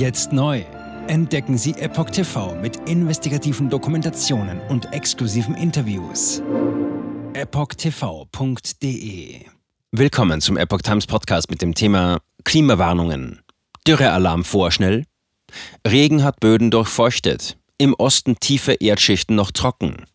[0.00, 0.64] Jetzt neu.
[1.08, 6.42] Entdecken Sie Epoch TV mit investigativen Dokumentationen und exklusiven Interviews.
[7.34, 8.70] EpochTV.de
[9.92, 13.42] Willkommen zum Epoch Times Podcast mit dem Thema Klimawarnungen.
[13.86, 15.04] Dürrealarm vorschnell.
[15.86, 17.58] Regen hat Böden durchfeuchtet.
[17.76, 20.06] Im Osten tiefe Erdschichten noch trocken.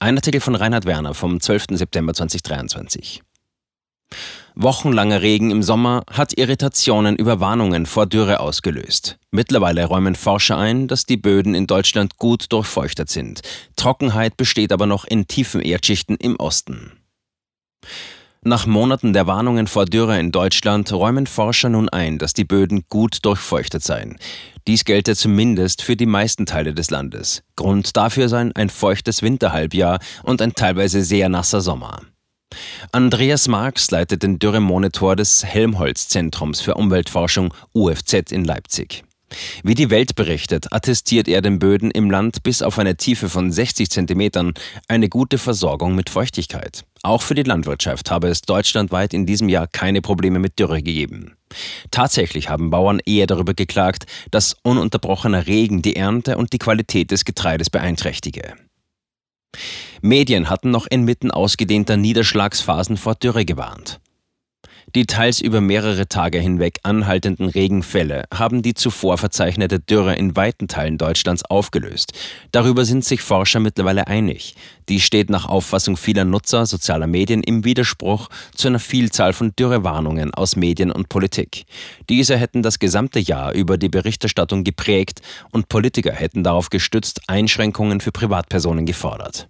[0.00, 1.66] Ein Artikel von Reinhard Werner vom 12.
[1.74, 3.22] September 2023.
[4.54, 9.16] Wochenlanger Regen im Sommer hat Irritationen über Warnungen vor Dürre ausgelöst.
[9.30, 13.40] Mittlerweile räumen Forscher ein, dass die Böden in Deutschland gut durchfeuchtet sind.
[13.76, 16.92] Trockenheit besteht aber noch in tiefen Erdschichten im Osten.
[18.44, 22.84] Nach Monaten der Warnungen vor Dürre in Deutschland räumen Forscher nun ein, dass die Böden
[22.88, 24.18] gut durchfeuchtet seien.
[24.66, 27.44] Dies gelte zumindest für die meisten Teile des Landes.
[27.54, 32.00] Grund dafür seien ein feuchtes Winterhalbjahr und ein teilweise sehr nasser Sommer.
[32.92, 39.04] Andreas Marx leitet den Dürremonitor des Helmholtz-Zentrums für Umweltforschung UFZ in Leipzig.
[39.62, 43.50] Wie die Welt berichtet, attestiert er den Böden im Land bis auf eine Tiefe von
[43.50, 44.54] 60 Zentimetern
[44.88, 46.84] eine gute Versorgung mit Feuchtigkeit.
[47.02, 51.36] Auch für die Landwirtschaft habe es deutschlandweit in diesem Jahr keine Probleme mit Dürre gegeben.
[51.90, 57.24] Tatsächlich haben Bauern eher darüber geklagt, dass ununterbrochener Regen die Ernte und die Qualität des
[57.24, 58.54] Getreides beeinträchtige.
[60.04, 64.00] Medien hatten noch inmitten ausgedehnter Niederschlagsphasen vor Dürre gewarnt.
[64.96, 70.66] Die teils über mehrere Tage hinweg anhaltenden Regenfälle haben die zuvor verzeichnete Dürre in weiten
[70.66, 72.14] Teilen Deutschlands aufgelöst.
[72.50, 74.56] Darüber sind sich Forscher mittlerweile einig.
[74.88, 80.34] Dies steht nach Auffassung vieler Nutzer sozialer Medien im Widerspruch zu einer Vielzahl von Dürrewarnungen
[80.34, 81.64] aus Medien und Politik.
[82.08, 85.22] Diese hätten das gesamte Jahr über die Berichterstattung geprägt
[85.52, 89.48] und Politiker hätten darauf gestützt Einschränkungen für Privatpersonen gefordert.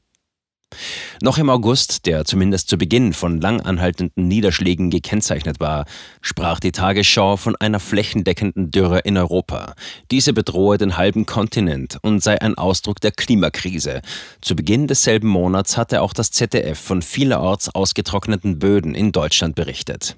[1.20, 5.84] Noch im August, der zumindest zu Beginn von lang anhaltenden Niederschlägen gekennzeichnet war,
[6.20, 9.75] sprach die Tagesschau von einer flächendeckenden Dürre in Europa.
[10.11, 14.03] Diese bedrohe den halben Kontinent und sei ein Ausdruck der Klimakrise.
[14.41, 20.16] Zu Beginn desselben Monats hatte auch das ZDF von vielerorts ausgetrockneten Böden in Deutschland berichtet.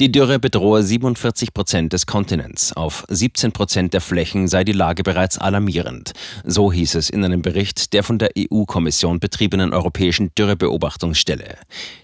[0.00, 2.72] Die Dürre bedrohe 47 Prozent des Kontinents.
[2.72, 6.12] Auf 17 Prozent der Flächen sei die Lage bereits alarmierend.
[6.44, 11.56] So hieß es in einem Bericht der von der EU-Kommission betriebenen Europäischen Dürrebeobachtungsstelle.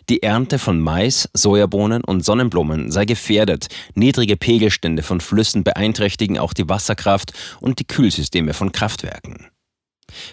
[0.09, 3.67] Die Ernte von Mais, Sojabohnen und Sonnenblumen sei gefährdet.
[3.95, 9.49] Niedrige Pegelstände von Flüssen beeinträchtigen auch die Wasserkraft und die Kühlsysteme von Kraftwerken.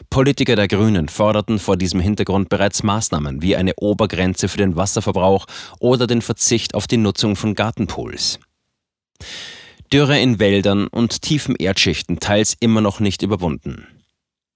[0.09, 5.45] Politiker der Grünen forderten vor diesem Hintergrund bereits Maßnahmen wie eine Obergrenze für den Wasserverbrauch
[5.79, 8.39] oder den Verzicht auf die Nutzung von Gartenpools.
[9.91, 13.87] Dürre in Wäldern und tiefen Erdschichten teils immer noch nicht überwunden.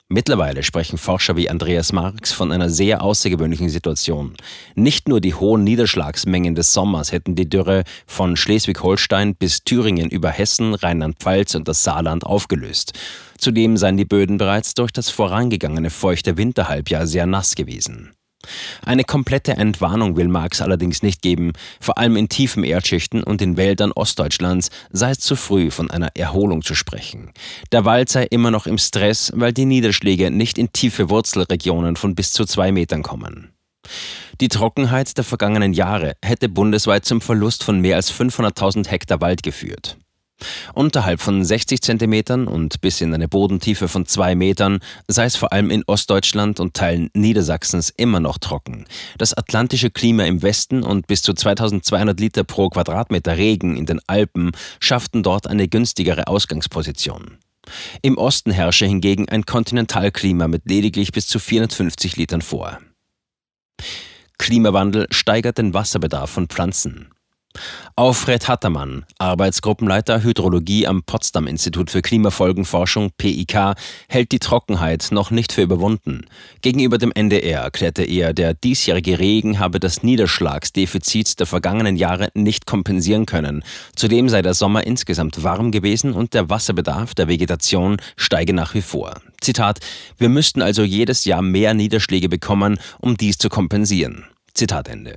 [0.09, 4.37] Mittlerweile sprechen Forscher wie Andreas Marx von einer sehr außergewöhnlichen Situation.
[4.73, 10.29] Nicht nur die hohen Niederschlagsmengen des Sommers hätten die Dürre von Schleswig-Holstein bis Thüringen über
[10.29, 12.93] Hessen, Rheinland-Pfalz und das Saarland aufgelöst.
[13.37, 18.16] Zudem seien die Böden bereits durch das vorangegangene feuchte Winterhalbjahr sehr nass gewesen.
[18.85, 21.53] Eine komplette Entwarnung will Marx allerdings nicht geben.
[21.79, 26.09] Vor allem in tiefen Erdschichten und in Wäldern Ostdeutschlands sei es zu früh, von einer
[26.15, 27.31] Erholung zu sprechen.
[27.71, 32.15] Der Wald sei immer noch im Stress, weil die Niederschläge nicht in tiefe Wurzelregionen von
[32.15, 33.51] bis zu zwei Metern kommen.
[34.39, 39.43] Die Trockenheit der vergangenen Jahre hätte bundesweit zum Verlust von mehr als 500.000 Hektar Wald
[39.43, 39.97] geführt.
[40.73, 45.51] Unterhalb von 60 Zentimetern und bis in eine Bodentiefe von zwei Metern sei es vor
[45.51, 48.85] allem in Ostdeutschland und Teilen Niedersachsens immer noch trocken.
[49.17, 53.99] Das atlantische Klima im Westen und bis zu 2200 Liter pro Quadratmeter Regen in den
[54.07, 57.37] Alpen schafften dort eine günstigere Ausgangsposition.
[58.01, 62.79] Im Osten herrsche hingegen ein Kontinentalklima mit lediglich bis zu 450 Litern vor.
[64.37, 67.09] Klimawandel steigert den Wasserbedarf von Pflanzen.
[67.95, 73.75] Alfred Hattermann, Arbeitsgruppenleiter Hydrologie am Potsdam Institut für Klimafolgenforschung PIK,
[74.07, 76.25] hält die Trockenheit noch nicht für überwunden.
[76.61, 82.65] Gegenüber dem NDR erklärte er, der diesjährige Regen habe das Niederschlagsdefizit der vergangenen Jahre nicht
[82.65, 83.63] kompensieren können.
[83.95, 88.81] Zudem sei der Sommer insgesamt warm gewesen und der Wasserbedarf der Vegetation steige nach wie
[88.81, 89.15] vor.
[89.41, 89.79] Zitat:
[90.17, 94.25] Wir müssten also jedes Jahr mehr Niederschläge bekommen, um dies zu kompensieren.
[94.53, 95.15] Zitat Ende.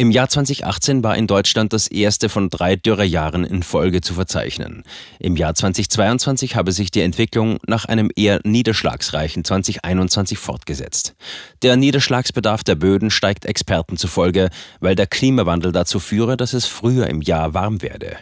[0.00, 4.84] Im Jahr 2018 war in Deutschland das erste von drei Dürrejahren in Folge zu verzeichnen.
[5.18, 11.16] Im Jahr 2022 habe sich die Entwicklung nach einem eher niederschlagsreichen 2021 fortgesetzt.
[11.62, 17.08] Der Niederschlagsbedarf der Böden steigt Experten zufolge, weil der Klimawandel dazu führe, dass es früher
[17.08, 18.18] im Jahr warm werde.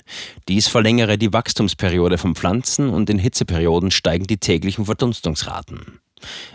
[0.48, 6.00] Dies verlängere die Wachstumsperiode von Pflanzen und in Hitzeperioden steigen die täglichen Verdunstungsraten.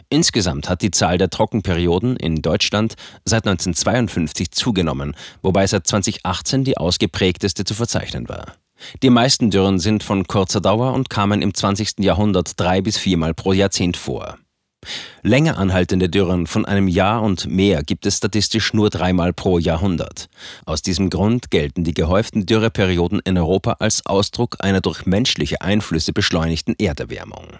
[0.10, 6.78] Insgesamt hat die Zahl der Trockenperioden in Deutschland seit 1952 zugenommen, wobei seit 2018 die
[6.78, 8.56] ausgeprägteste zu verzeichnen war.
[9.04, 12.00] Die meisten Dürren sind von kurzer Dauer und kamen im 20.
[12.00, 14.38] Jahrhundert drei bis viermal pro Jahrzehnt vor.
[15.22, 20.28] Länger anhaltende Dürren von einem Jahr und mehr gibt es statistisch nur dreimal pro Jahrhundert.
[20.66, 26.14] Aus diesem Grund gelten die gehäuften Dürreperioden in Europa als Ausdruck einer durch menschliche Einflüsse
[26.14, 27.60] beschleunigten Erderwärmung.